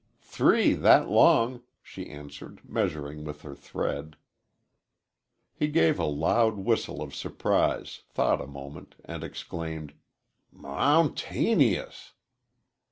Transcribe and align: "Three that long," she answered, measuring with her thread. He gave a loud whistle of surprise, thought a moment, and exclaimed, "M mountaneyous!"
"Three 0.19 0.73
that 0.73 1.09
long," 1.09 1.61
she 1.83 2.09
answered, 2.09 2.61
measuring 2.67 3.23
with 3.23 3.43
her 3.43 3.53
thread. 3.53 4.15
He 5.53 5.67
gave 5.67 5.99
a 5.99 6.05
loud 6.05 6.55
whistle 6.57 7.03
of 7.03 7.13
surprise, 7.13 8.01
thought 8.09 8.41
a 8.41 8.47
moment, 8.47 8.95
and 9.05 9.23
exclaimed, 9.23 9.93
"M 10.51 10.61
mountaneyous!" 10.63 12.13